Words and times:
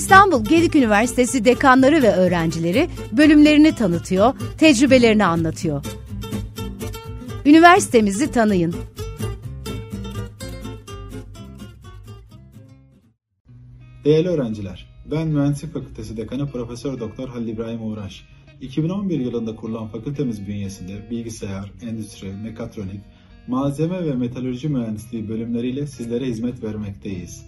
İstanbul 0.00 0.44
Gedik 0.44 0.76
Üniversitesi 0.76 1.44
dekanları 1.44 2.02
ve 2.02 2.12
öğrencileri 2.12 2.88
bölümlerini 3.12 3.74
tanıtıyor, 3.74 4.34
tecrübelerini 4.58 5.24
anlatıyor. 5.24 5.84
Üniversitemizi 7.46 8.30
tanıyın. 8.30 8.74
Değerli 14.04 14.28
öğrenciler, 14.28 14.88
ben 15.10 15.28
Mühendislik 15.28 15.72
Fakültesi 15.72 16.16
Dekanı 16.16 16.50
Profesör 16.50 17.00
Doktor 17.00 17.28
Halil 17.28 17.48
İbrahim 17.48 17.82
Uğraş. 17.82 18.24
2011 18.60 19.20
yılında 19.20 19.56
kurulan 19.56 19.88
fakültemiz 19.88 20.46
bünyesinde 20.46 21.10
bilgisayar, 21.10 21.72
endüstri, 21.82 22.32
mekatronik, 22.32 23.00
malzeme 23.48 24.06
ve 24.06 24.14
metalurji 24.14 24.68
mühendisliği 24.68 25.28
bölümleriyle 25.28 25.86
sizlere 25.86 26.26
hizmet 26.26 26.62
vermekteyiz. 26.62 27.46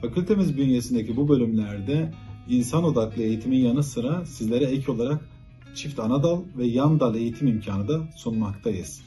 Fakültemiz 0.00 0.56
bünyesindeki 0.56 1.16
bu 1.16 1.28
bölümlerde 1.28 2.12
insan 2.48 2.84
odaklı 2.84 3.22
eğitimin 3.22 3.58
yanı 3.58 3.82
sıra 3.82 4.26
sizlere 4.26 4.64
ek 4.64 4.92
olarak 4.92 5.20
çift 5.74 6.00
anadal 6.00 6.40
ve 6.58 6.66
yan 6.66 7.00
dal 7.00 7.14
eğitim 7.14 7.48
imkanı 7.48 7.88
da 7.88 8.00
sunmaktayız. 8.16 9.02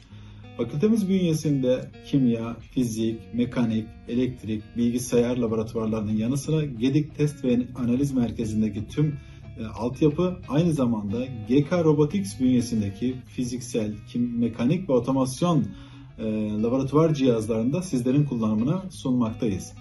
Fakültemiz 0.56 1.08
bünyesinde 1.08 1.90
kimya, 2.06 2.56
fizik, 2.60 3.34
mekanik, 3.34 3.86
elektrik, 4.08 4.62
bilgisayar 4.76 5.36
laboratuvarlarının 5.36 6.16
yanı 6.16 6.36
sıra 6.36 6.64
Gedik 6.64 7.16
Test 7.16 7.44
ve 7.44 7.58
Analiz 7.74 8.12
Merkezi'ndeki 8.12 8.88
tüm 8.88 9.18
e, 9.58 9.66
altyapı 9.66 10.36
aynı 10.48 10.72
zamanda 10.72 11.24
GK 11.48 11.72
Robotics 11.72 12.40
bünyesindeki 12.40 13.16
fiziksel, 13.26 13.94
kim, 14.08 14.38
mekanik 14.38 14.88
ve 14.88 14.92
otomasyon 14.92 15.64
e, 16.18 16.24
laboratuvar 16.62 17.14
cihazlarında 17.14 17.82
sizlerin 17.82 18.24
kullanımına 18.24 18.82
sunmaktayız. 18.90 19.72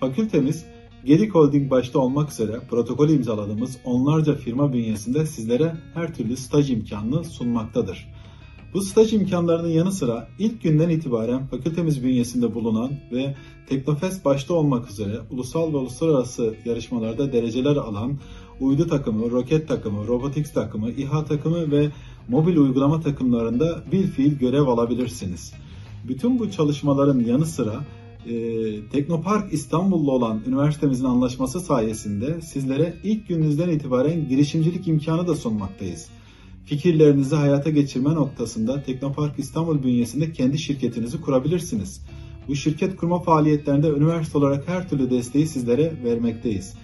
Fakültemiz 0.00 0.64
Gedik 1.04 1.34
Holding 1.34 1.70
başta 1.70 1.98
olmak 1.98 2.32
üzere 2.32 2.60
protokol 2.70 3.08
imzaladığımız 3.08 3.78
onlarca 3.84 4.34
firma 4.34 4.72
bünyesinde 4.72 5.26
sizlere 5.26 5.74
her 5.94 6.14
türlü 6.14 6.36
staj 6.36 6.70
imkanını 6.70 7.24
sunmaktadır. 7.24 8.08
Bu 8.74 8.80
staj 8.80 9.12
imkanlarının 9.12 9.68
yanı 9.68 9.92
sıra 9.92 10.28
ilk 10.38 10.62
günden 10.62 10.88
itibaren 10.88 11.46
fakültemiz 11.46 12.04
bünyesinde 12.04 12.54
bulunan 12.54 12.90
ve 13.12 13.34
Teknofest 13.68 14.24
başta 14.24 14.54
olmak 14.54 14.90
üzere 14.90 15.18
ulusal 15.30 15.72
ve 15.72 15.76
uluslararası 15.76 16.54
yarışmalarda 16.64 17.32
dereceler 17.32 17.76
alan 17.76 18.18
uydu 18.60 18.86
takımı, 18.86 19.30
roket 19.30 19.68
takımı, 19.68 20.06
robotics 20.06 20.52
takımı, 20.52 20.90
İHA 20.90 21.24
takımı 21.24 21.70
ve 21.70 21.88
mobil 22.28 22.56
uygulama 22.56 23.00
takımlarında 23.00 23.82
bir 23.92 24.06
fiil 24.06 24.38
görev 24.38 24.66
alabilirsiniz. 24.66 25.52
Bütün 26.08 26.38
bu 26.38 26.50
çalışmaların 26.50 27.18
yanı 27.18 27.46
sıra 27.46 27.80
e, 28.26 28.32
Teknopark 28.88 29.52
İstanbul'la 29.52 30.10
olan 30.10 30.40
üniversitemizin 30.46 31.04
anlaşması 31.04 31.60
sayesinde 31.60 32.40
sizlere 32.40 32.94
ilk 33.04 33.28
gününüzden 33.28 33.68
itibaren 33.68 34.28
girişimcilik 34.28 34.88
imkanı 34.88 35.26
da 35.26 35.34
sunmaktayız. 35.34 36.08
Fikirlerinizi 36.64 37.36
hayata 37.36 37.70
geçirme 37.70 38.14
noktasında 38.14 38.82
Teknopark 38.82 39.38
İstanbul 39.38 39.82
bünyesinde 39.82 40.32
kendi 40.32 40.58
şirketinizi 40.58 41.20
kurabilirsiniz. 41.20 42.00
Bu 42.48 42.56
şirket 42.56 42.96
kurma 42.96 43.18
faaliyetlerinde 43.18 43.88
üniversite 43.88 44.38
olarak 44.38 44.68
her 44.68 44.88
türlü 44.88 45.10
desteği 45.10 45.46
sizlere 45.46 45.92
vermekteyiz. 46.04 46.74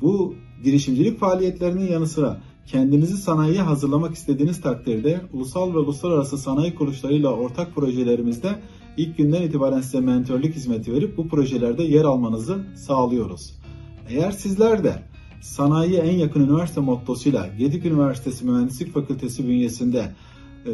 Bu 0.00 0.34
girişimcilik 0.64 1.18
faaliyetlerinin 1.18 1.92
yanı 1.92 2.06
sıra 2.06 2.40
kendinizi 2.66 3.16
sanayiye 3.16 3.62
hazırlamak 3.62 4.14
istediğiniz 4.14 4.60
takdirde 4.60 5.20
ulusal 5.32 5.74
ve 5.74 5.78
uluslararası 5.78 6.38
sanayi 6.38 6.74
kuruluşlarıyla 6.74 7.28
ortak 7.28 7.74
projelerimizde 7.74 8.48
ilk 8.96 9.16
günden 9.16 9.42
itibaren 9.42 9.80
size 9.80 10.00
mentörlük 10.00 10.54
hizmeti 10.54 10.92
verip 10.92 11.16
bu 11.16 11.28
projelerde 11.28 11.82
yer 11.82 12.04
almanızı 12.04 12.58
sağlıyoruz. 12.74 13.54
Eğer 14.08 14.30
sizler 14.30 14.84
de 14.84 15.02
sanayiye 15.40 16.00
en 16.00 16.16
yakın 16.16 16.40
üniversite 16.40 16.80
mottosuyla 16.80 17.48
Gedik 17.58 17.86
Üniversitesi 17.86 18.44
Mühendislik 18.46 18.94
Fakültesi 18.94 19.48
bünyesinde 19.48 20.12
e, 20.66 20.72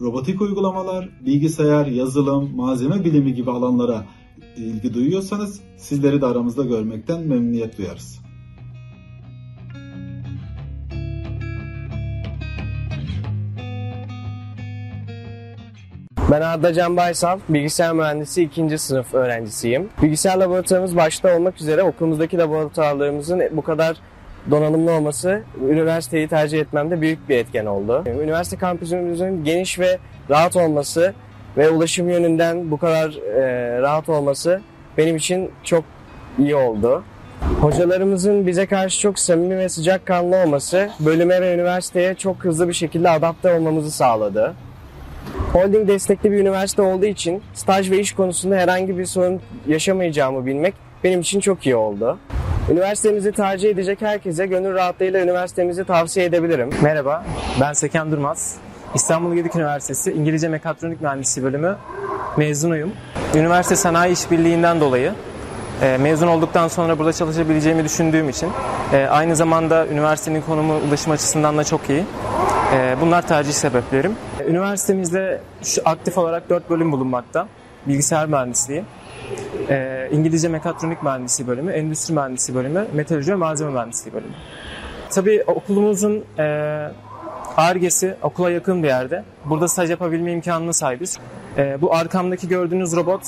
robotik 0.00 0.40
uygulamalar, 0.40 1.08
bilgisayar, 1.26 1.86
yazılım, 1.86 2.56
malzeme 2.56 3.04
bilimi 3.04 3.34
gibi 3.34 3.50
alanlara 3.50 4.06
ilgi 4.56 4.94
duyuyorsanız 4.94 5.60
sizleri 5.76 6.20
de 6.20 6.26
aramızda 6.26 6.64
görmekten 6.64 7.26
memnuniyet 7.26 7.78
duyarız. 7.78 8.25
Ben 16.30 16.40
Arda 16.40 16.72
Can 16.72 16.96
Baysal, 16.96 17.38
bilgisayar 17.48 17.92
mühendisi 17.92 18.42
2. 18.42 18.78
sınıf 18.78 19.14
öğrencisiyim. 19.14 19.88
Bilgisayar 20.02 20.36
laboratuvarımız 20.36 20.96
başta 20.96 21.36
olmak 21.36 21.60
üzere 21.60 21.82
okulumuzdaki 21.82 22.38
laboratuvarlarımızın 22.38 23.42
bu 23.52 23.62
kadar 23.62 23.96
donanımlı 24.50 24.92
olması 24.92 25.42
üniversiteyi 25.68 26.28
tercih 26.28 26.60
etmemde 26.60 27.00
büyük 27.00 27.28
bir 27.28 27.36
etken 27.36 27.66
oldu. 27.66 28.04
Üniversite 28.22 28.56
kampüsümüzün 28.56 29.44
geniş 29.44 29.78
ve 29.78 29.98
rahat 30.30 30.56
olması 30.56 31.14
ve 31.56 31.70
ulaşım 31.70 32.08
yönünden 32.08 32.70
bu 32.70 32.78
kadar 32.78 33.10
e, 33.10 33.80
rahat 33.82 34.08
olması 34.08 34.60
benim 34.98 35.16
için 35.16 35.50
çok 35.64 35.84
iyi 36.38 36.56
oldu. 36.56 37.04
Hocalarımızın 37.60 38.46
bize 38.46 38.66
karşı 38.66 39.00
çok 39.00 39.18
samimi 39.18 39.58
ve 39.58 39.68
sıcakkanlı 39.68 40.36
olması 40.36 40.90
bölüme 41.00 41.40
ve 41.40 41.54
üniversiteye 41.54 42.14
çok 42.14 42.44
hızlı 42.44 42.68
bir 42.68 42.74
şekilde 42.74 43.10
adapte 43.10 43.52
olmamızı 43.54 43.90
sağladı. 43.90 44.54
Holding 45.56 45.88
destekli 45.88 46.32
bir 46.32 46.38
üniversite 46.38 46.82
olduğu 46.82 47.06
için 47.06 47.42
staj 47.54 47.90
ve 47.90 47.98
iş 47.98 48.12
konusunda 48.12 48.56
herhangi 48.56 48.98
bir 48.98 49.04
sorun 49.04 49.40
yaşamayacağımı 49.68 50.46
bilmek 50.46 50.74
benim 51.04 51.20
için 51.20 51.40
çok 51.40 51.66
iyi 51.66 51.76
oldu. 51.76 52.18
Üniversitemizi 52.70 53.32
tercih 53.32 53.70
edecek 53.70 54.02
herkese 54.02 54.46
gönül 54.46 54.74
rahatlığıyla 54.74 55.20
üniversitemizi 55.20 55.84
tavsiye 55.84 56.26
edebilirim. 56.26 56.70
Merhaba, 56.82 57.24
ben 57.60 57.72
Seken 57.72 58.12
Durmaz. 58.12 58.56
İstanbul 58.94 59.34
Gedik 59.34 59.56
Üniversitesi 59.56 60.12
İngilizce 60.12 60.48
Mekatronik 60.48 61.00
Mühendisliği 61.00 61.46
bölümü 61.46 61.76
mezunuyum. 62.36 62.92
Üniversite 63.34 63.76
sanayi 63.76 64.12
işbirliğinden 64.12 64.80
dolayı 64.80 65.12
e, 65.82 65.96
mezun 65.98 66.26
olduktan 66.26 66.68
sonra 66.68 66.98
burada 66.98 67.12
çalışabileceğimi 67.12 67.84
düşündüğüm 67.84 68.28
için 68.28 68.50
e, 68.92 69.06
aynı 69.10 69.36
zamanda 69.36 69.86
üniversitenin 69.86 70.40
konumu 70.40 70.74
ulaşım 70.88 71.12
açısından 71.12 71.58
da 71.58 71.64
çok 71.64 71.90
iyi. 71.90 72.04
E, 72.72 72.96
bunlar 73.00 73.28
tercih 73.28 73.52
sebeplerim. 73.52 74.16
Üniversitemizde 74.48 75.40
şu 75.62 75.82
aktif 75.84 76.18
olarak 76.18 76.50
4 76.50 76.70
bölüm 76.70 76.92
bulunmakta. 76.92 77.48
Bilgisayar 77.86 78.26
mühendisliği, 78.26 78.84
e, 79.70 80.08
İngilizce 80.12 80.48
mekatronik 80.48 81.02
mühendisliği 81.02 81.48
bölümü, 81.48 81.72
endüstri 81.72 82.14
mühendisliği 82.14 82.58
bölümü, 82.58 82.86
metalurji 82.92 83.32
ve 83.32 83.36
malzeme 83.36 83.70
mühendisliği 83.70 84.14
bölümü. 84.14 84.32
Tabii 85.10 85.44
okulumuzun 85.46 86.24
e, 86.38 86.42
ARGE'si 87.56 88.14
okula 88.22 88.50
yakın 88.50 88.82
bir 88.82 88.88
yerde. 88.88 89.24
Burada 89.44 89.68
staj 89.68 89.90
yapabilme 89.90 90.32
imkanına 90.32 90.72
sahibiz. 90.72 91.18
Bu 91.80 91.94
arkamdaki 91.94 92.48
gördüğünüz 92.48 92.96
robot 92.96 93.22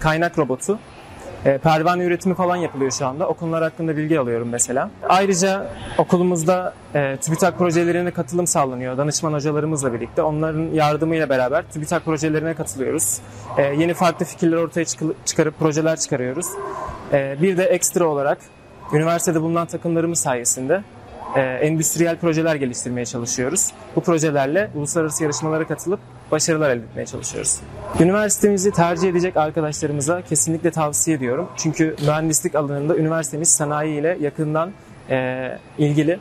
kaynak 0.00 0.38
robotu. 0.38 0.78
E, 1.44 1.58
pervane 1.58 2.04
üretimi 2.04 2.34
falan 2.34 2.56
yapılıyor 2.56 2.90
şu 2.90 3.06
anda. 3.06 3.28
O 3.28 3.34
konular 3.34 3.62
hakkında 3.62 3.96
bilgi 3.96 4.20
alıyorum 4.20 4.48
mesela. 4.48 4.90
Ayrıca 5.08 5.70
okulumuzda 5.98 6.74
e, 6.94 7.16
TÜBİTAK 7.16 7.58
projelerine 7.58 8.10
katılım 8.10 8.46
sağlanıyor. 8.46 8.98
Danışman 8.98 9.32
hocalarımızla 9.32 9.92
birlikte. 9.92 10.22
Onların 10.22 10.70
yardımıyla 10.72 11.28
beraber 11.28 11.64
TÜBİTAK 11.72 12.04
projelerine 12.04 12.54
katılıyoruz. 12.54 13.18
E, 13.56 13.62
yeni 13.62 13.94
farklı 13.94 14.26
fikirler 14.26 14.56
ortaya 14.56 14.84
çıkarıp 15.24 15.58
projeler 15.58 15.96
çıkarıyoruz. 15.96 16.46
E, 17.12 17.36
bir 17.42 17.56
de 17.56 17.64
ekstra 17.64 18.06
olarak 18.06 18.38
üniversitede 18.92 19.42
bulunan 19.42 19.66
takımlarımız 19.66 20.18
sayesinde 20.18 20.82
e, 21.36 21.40
endüstriyel 21.40 22.16
projeler 22.16 22.54
geliştirmeye 22.54 23.06
çalışıyoruz. 23.06 23.72
Bu 23.96 24.00
projelerle 24.00 24.70
uluslararası 24.74 25.22
yarışmalara 25.22 25.66
katılıp 25.66 26.00
başarılar 26.32 26.70
elde 26.70 26.84
etmeye 26.84 27.06
çalışıyoruz. 27.06 27.60
Üniversitemizi 28.00 28.70
tercih 28.70 29.08
edecek 29.08 29.36
arkadaşlarımıza 29.36 30.22
kesinlikle 30.22 30.70
tavsiye 30.70 31.16
ediyorum. 31.16 31.48
Çünkü 31.56 31.96
mühendislik 32.06 32.54
alanında 32.54 32.96
üniversitemiz 32.96 33.48
sanayi 33.48 34.00
ile 34.00 34.18
yakından 34.20 34.72
e, 35.10 35.48
ilgili 35.78 36.18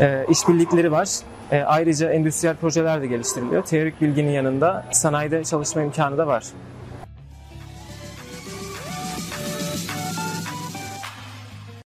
e, 0.00 0.26
işbirlikleri 0.28 0.92
var. 0.92 1.08
E, 1.52 1.60
ayrıca 1.62 2.10
endüstriyel 2.10 2.56
projeler 2.56 3.02
de 3.02 3.06
geliştiriliyor. 3.06 3.64
Teorik 3.64 4.00
bilginin 4.00 4.30
yanında 4.30 4.84
sanayide 4.92 5.44
çalışma 5.44 5.82
imkanı 5.82 6.18
da 6.18 6.26
var. 6.26 6.44